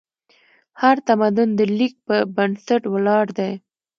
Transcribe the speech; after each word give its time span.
هر 0.81 0.95
تمدن 1.09 1.49
د 1.55 1.61
لیک 1.77 1.93
په 2.07 2.15
بنسټ 2.35 2.81
ولاړ 2.93 3.25
دی. 3.37 3.51